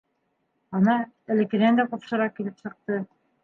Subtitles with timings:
[0.79, 0.95] -Ана,
[1.35, 3.03] элеккенән дә ҡупшыраҡ килеп сыҡты.